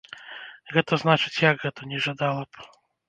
Гэта 0.77 0.99
значыць, 1.03 1.43
як 1.51 1.55
гэта, 1.67 1.79
не 1.93 2.01
жадала 2.07 2.43
б? 2.55 2.69